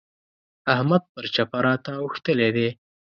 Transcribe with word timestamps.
احمد 0.73 1.03
پر 1.13 1.25
چپه 1.35 1.59
راته 1.65 1.91
اوښتلی 2.03 2.49
دی. 2.55 2.69